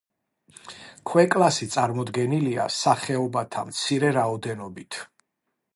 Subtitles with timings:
[1.09, 5.03] ქვეკლასი წარმოდგენილია სახეობათა მცირე რაოდენობით.